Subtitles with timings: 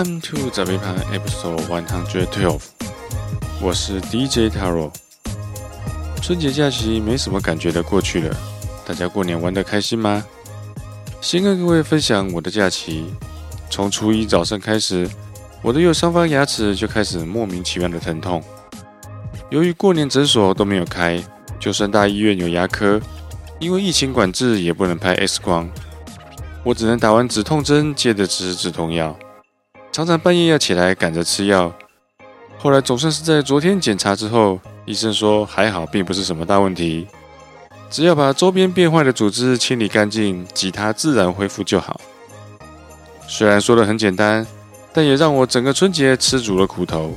[0.00, 2.62] Welcome to 早杯盘 Episode One Hundred Twelve，
[3.60, 4.90] 我是 DJ Taro。
[6.22, 8.34] 春节假期没什么感觉的过去了，
[8.86, 10.24] 大家过年玩得开心吗？
[11.20, 13.12] 先跟各位分享我的假期。
[13.68, 15.06] 从初一早上开始，
[15.60, 18.42] 我的右上方牙齿就开始莫名其妙的疼痛。
[19.50, 21.22] 由于过年诊所都没有开，
[21.58, 22.98] 就算大医院有牙科，
[23.58, 25.68] 因为疫情管制也不能拍 X 光，
[26.64, 29.14] 我只能打完止痛针，接着吃止痛药。
[29.92, 31.72] 常常半夜要起来赶着吃药，
[32.58, 37.08] 后来总算是在昨天检查之后，医生说还好，并不是什么大问题，
[37.90, 42.00] 只要把周边变坏的组织清理干净，吉他自然恢复就好。
[43.26, 44.46] 虽然说的很简单，
[44.92, 47.12] 但也让我整个春节吃足了苦头。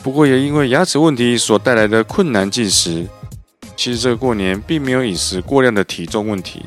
[0.00, 3.04] 不过也因为牙齿问题所带来的困难进食，
[3.74, 6.64] 其实这个过年并没有饮食过量的体重问题。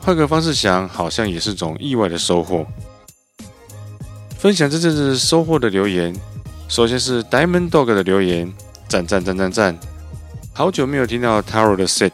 [0.00, 2.66] 换个方式想，好像也是种意外的收获。
[4.38, 6.14] 分享这阵子收获的留言，
[6.68, 8.52] 首先是 Diamond Dog 的留言，
[8.86, 9.78] 赞赞赞赞赞！
[10.52, 12.12] 好久没有听到 Taro 的 set，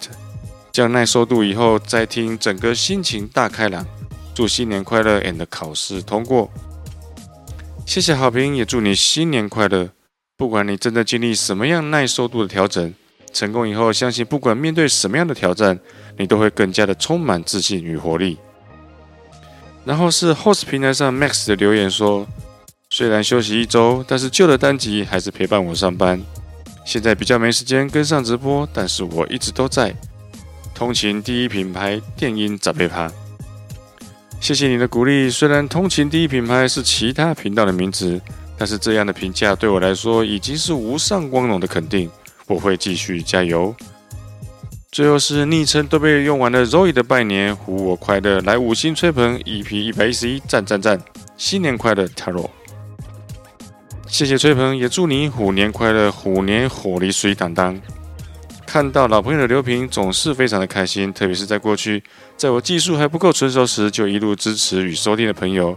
[0.71, 3.85] 降耐受度以后再听，整个心情大开朗。
[4.35, 6.49] 祝新年快乐 and 考试通过，
[7.85, 9.91] 谢谢好评，也祝你新年快乐。
[10.37, 12.95] 不管你正在经历什么样耐受度的调整，
[13.33, 15.79] 成功以后，相信不管面对什么样的挑战，
[16.17, 18.39] 你都会更加的充满自信与活力。
[19.85, 22.27] 然后是 Host 平台上 Max 的留言说
[22.91, 26.21] ：“虽然休息一周，但是旧的单集还是陪伴我上班。
[26.85, 29.95] 现在比较没时间跟上直播，但是我一直都在。
[30.75, 33.11] 通勤第一品牌电音长辈趴，
[34.41, 35.31] 谢谢你的鼓励。
[35.31, 38.21] 虽然通勤第一品牌是其他频道的名字，
[38.57, 42.11] 但是这样的评价对我来说已经是无上光荣的肯定。
[42.47, 43.75] 我会继续加油。”
[44.93, 51.01] 最后是昵称都被用完了，Zoe 的拜年，虎我快乐，来五星吹捧，EP 一百一十一，赞赞赞，
[51.39, 52.51] 新年快乐，Taro，
[54.07, 57.81] 谢谢吹捧，也祝你虎年快乐，虎年火力水当当。
[58.67, 62.05] 看到老朋友的留评，总是非常的开心，特别是在过去，
[62.37, 65.75] 在我技术还不够成熟时，就一路支持与收听的朋友，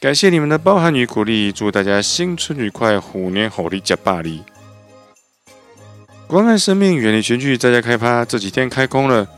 [0.00, 4.42] 感谢你们的包涵与鼓励，祝大家新春愉快，虎年火力加霸力。
[6.26, 8.24] 关爱生命，远离全剧，在家开趴。
[8.24, 9.28] 这几天开工了。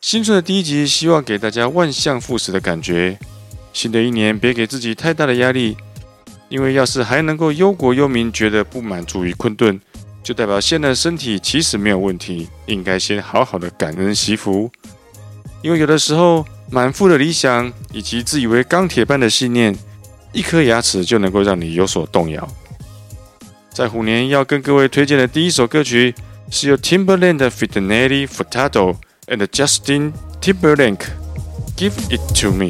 [0.00, 3.16] 新春的第一集，希望给大家万象复始的感觉。
[3.72, 5.76] 新的一年，别给自己太大的压力，
[6.48, 9.80] 因为要是还能够忧国忧民，觉得不满足与困顿，
[10.22, 12.48] 就代表现在身体其实没有问题。
[12.66, 14.68] 应该先好好的感恩惜福，
[15.62, 19.76] 因为有的时候满腹的理想以及自以为钢铁般的信念，
[20.32, 22.48] 一颗牙齿就能够让你有所动摇。
[23.72, 26.14] 在虎年要跟各位推荐的第一首歌曲，
[26.50, 30.96] 是由 Timberland Fitnelli Furtado and Justin Timberlake，
[31.76, 32.64] 《Give It To Me》。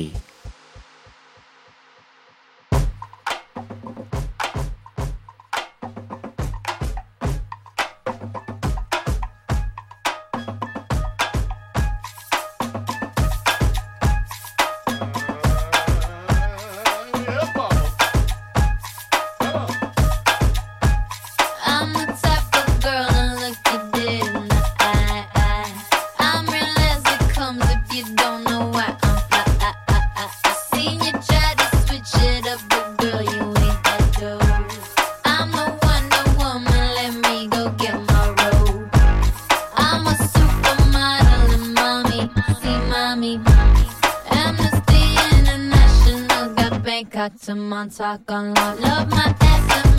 [47.44, 49.89] To Montauk on I love, love my destiny.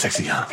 [0.00, 0.46] sexy, huh?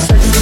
[0.00, 0.39] Sexy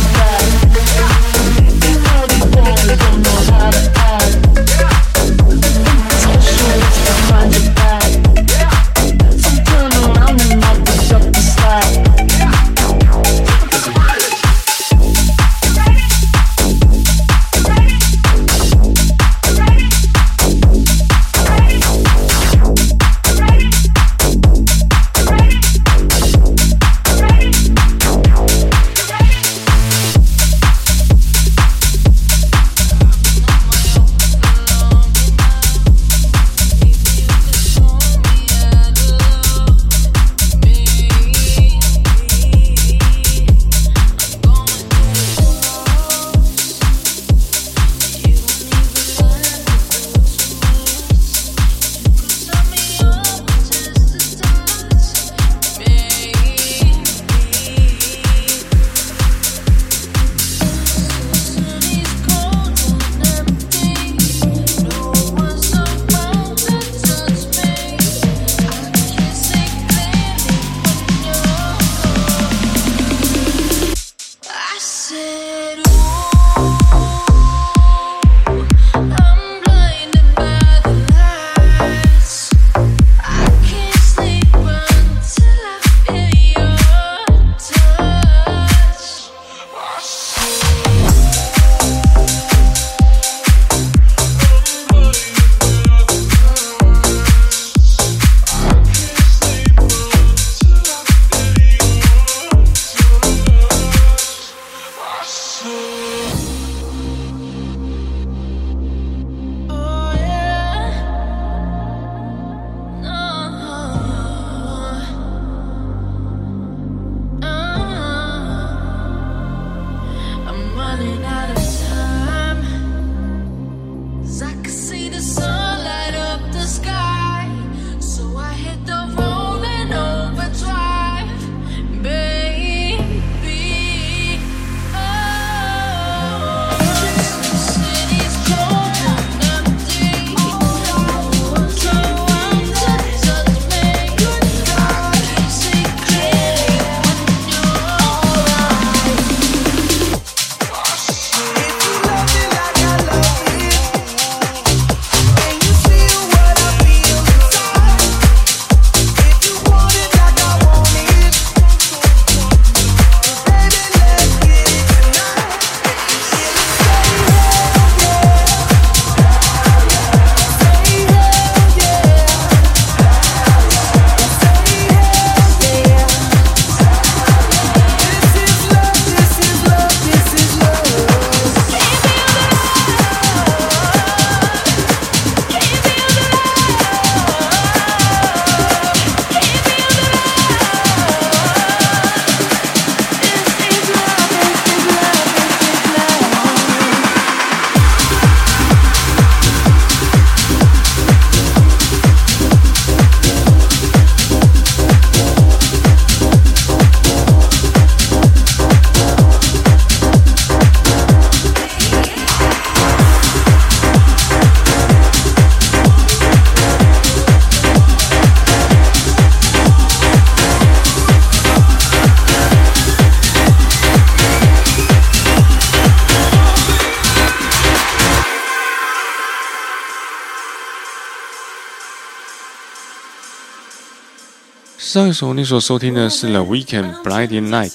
[234.88, 237.74] 上一首你所收听的是 The Weeknd Blinding Light，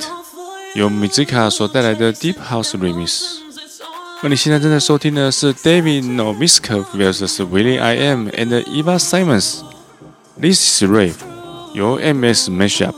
[0.74, 3.38] 由 Mizika 所带来的 Deep House Remix。
[4.22, 11.14] 而你现在正在收听的是 David Noviskov vs Willie I Am and Eva Simons。This is Rave，
[11.72, 12.94] 由 MS Mashup。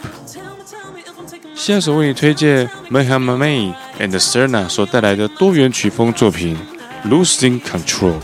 [1.55, 6.57] 下首为你推荐 Mohamed May and Serna 所带来的多元曲风作品
[7.07, 8.15] Losing Control。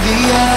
[0.00, 0.47] The end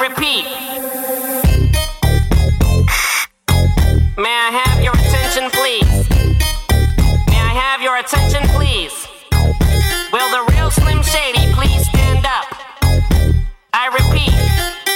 [0.00, 0.48] repeat.
[4.16, 6.08] May I have your attention, please?
[7.28, 8.96] May I have your attention, please?
[10.08, 12.48] Will the real Slim Shady please stand up?
[13.76, 14.32] I repeat.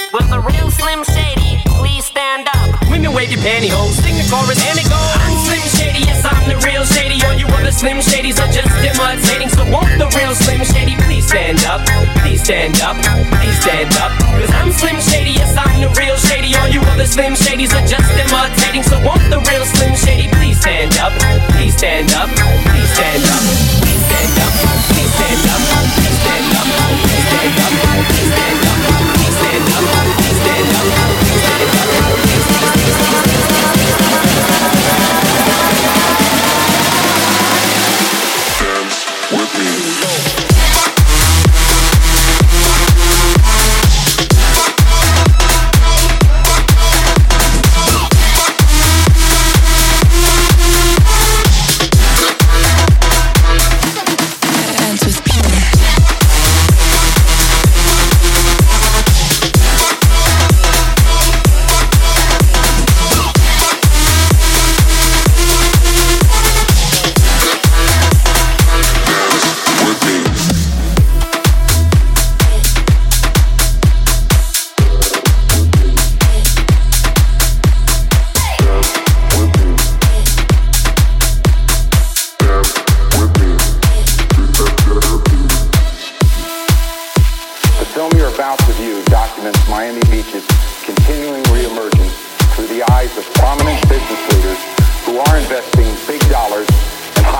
[0.09, 2.73] Will the real Slim Shady please stand up?
[2.89, 5.13] Women wave your pantyhose, sing the chorus and it goes.
[5.21, 7.21] I'm Slim Shady, yes I'm the real Shady.
[7.25, 9.49] All you other Slim Shadys are just imitating.
[9.49, 12.14] So won't the real Slim Shady please stand up?
[12.45, 12.95] Stand up,
[13.33, 14.13] please stand up.
[14.21, 16.53] Cause I'm Slim Shady, yes I'm the real Shady.
[16.53, 18.83] All you other Slim Shadys are just imitating.
[18.83, 21.11] So won't the real Slim Shady please stand up?
[21.57, 22.94] Please stand up, please stand up, please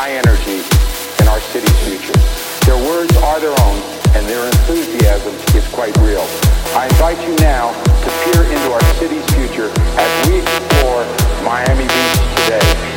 [0.06, 0.62] high energy
[1.20, 2.14] in our city's future.
[2.70, 3.82] Their words are their own,
[4.14, 6.22] and their enthusiasm is quite real.
[6.78, 11.02] I invite you now to peer into our city's future as we explore
[11.44, 12.95] Miami Beach today.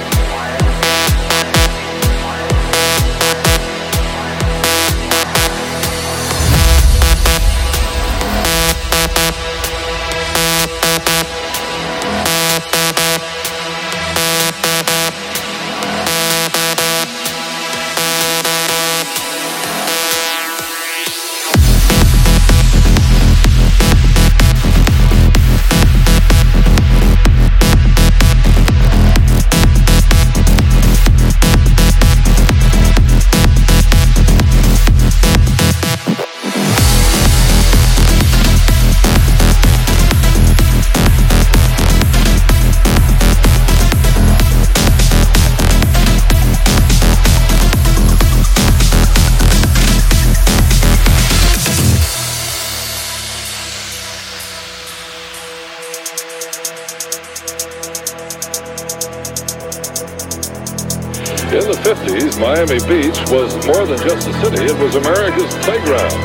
[63.31, 66.17] Was more than just a city, it was America's playground.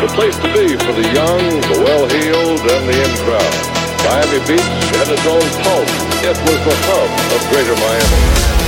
[0.00, 3.54] The place to be for the young, the well-heeled, and the in crowd.
[4.04, 5.94] Miami Beach had its own pulse.
[6.24, 8.65] It was the hub of greater Miami.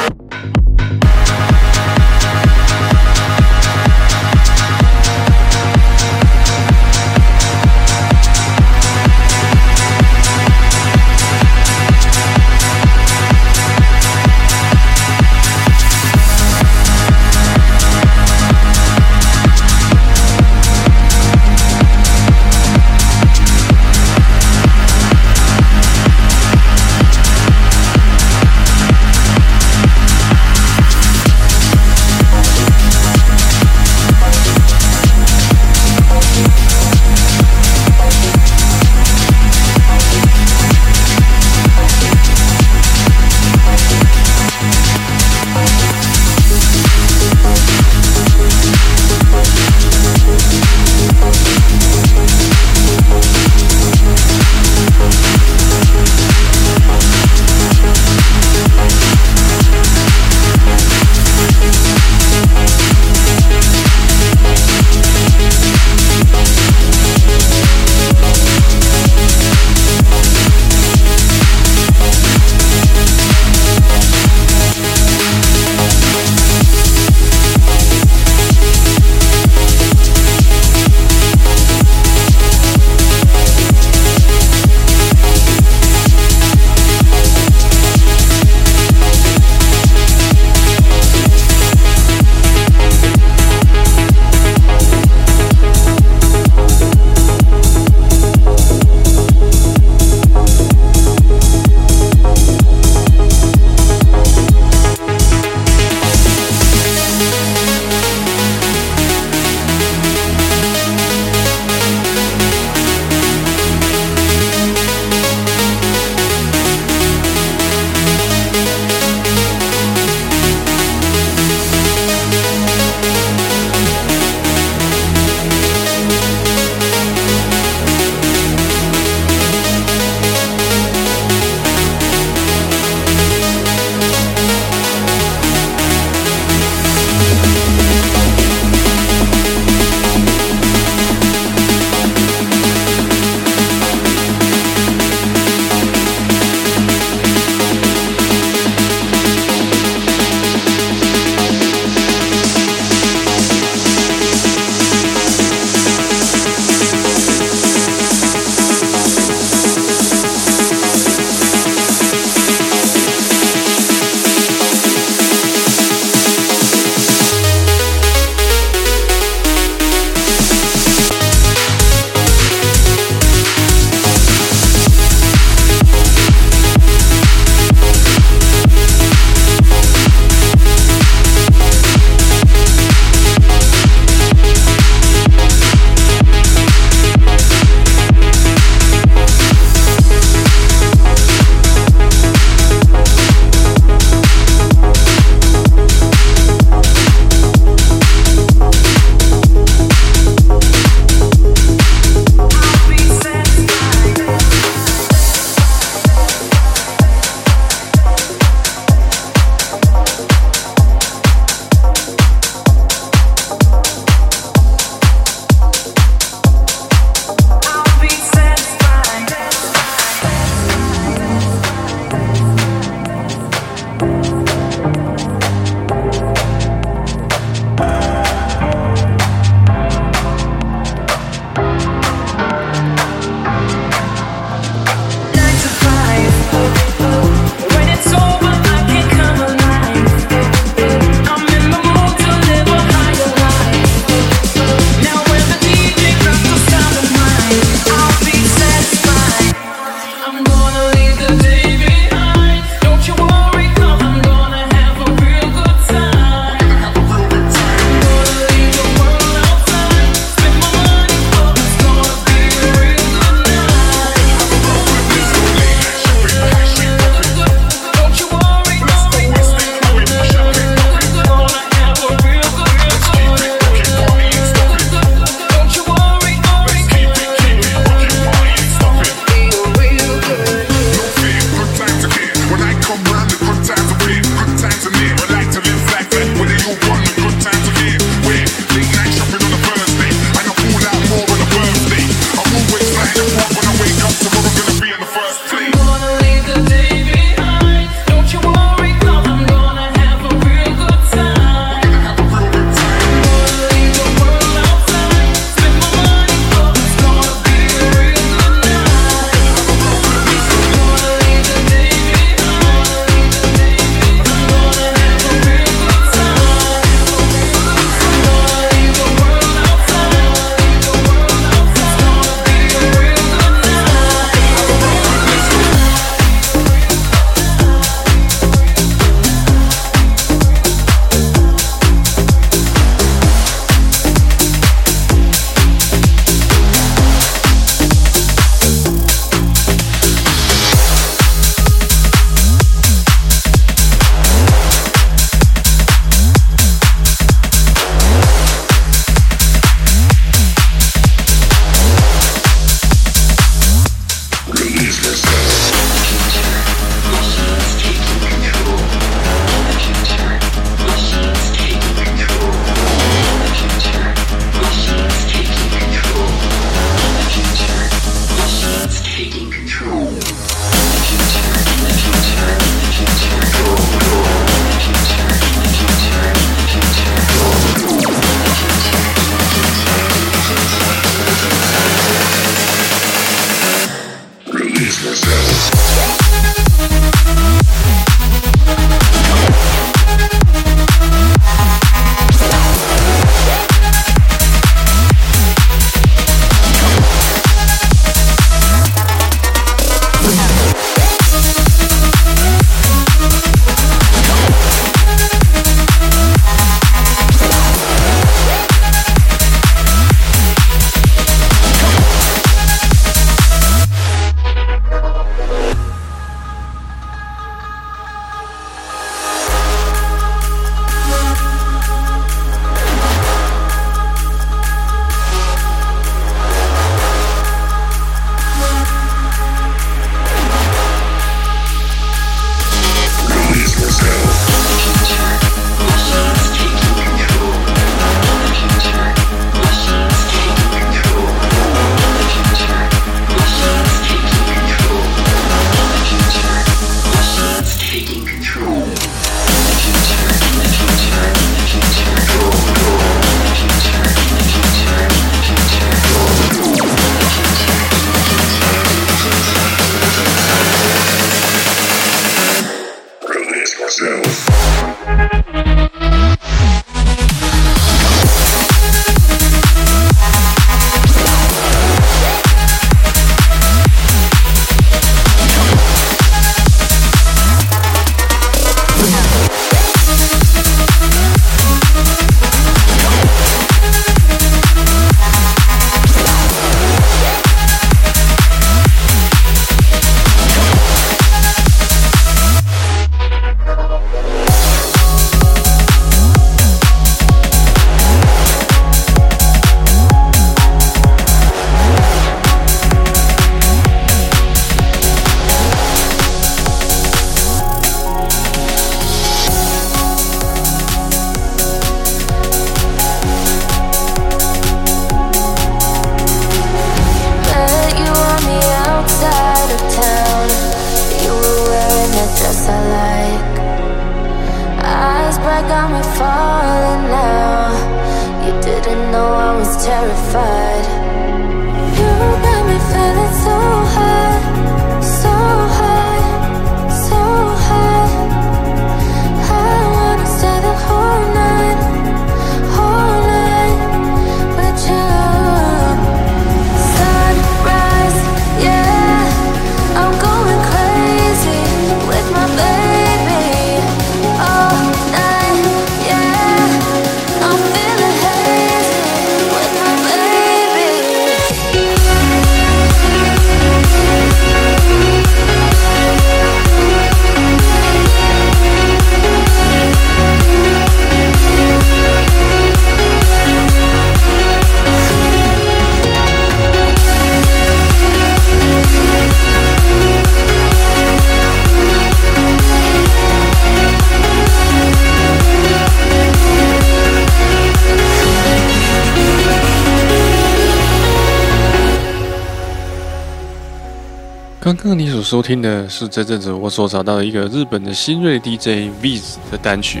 [594.64, 600.00] 刚刚你所收听的是这阵子我所找到的一个日本的新锐 DJ Viz 的单曲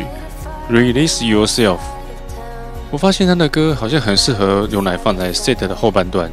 [0.72, 1.76] 《Release Yourself》。
[2.90, 6.32] 我发现他的歌好像很适合用来放在 set 的后半段。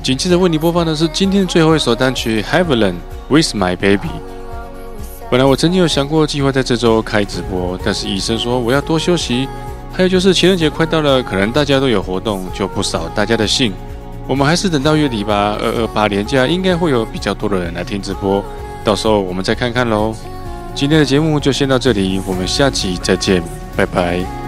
[0.00, 2.94] 紧接着为你播放的是今天最后一首单曲《Heaven
[3.28, 4.08] with My Baby》。
[5.28, 9.48] 本来我曾经有想过计划在这周开直播，但是医生说我要多休息。
[9.92, 13.72] 还有就是情人节快到了，可能大家都有活动，就不扫大家的兴。
[14.30, 18.40] 我们还是等到月底吧，二二八年假应该会有比较多的人来听直播，
[18.84, 20.14] 到时候我们再看看喽。
[20.72, 23.42] 今天的节目就先到这里，我们下期再见，
[23.76, 24.39] 拜拜。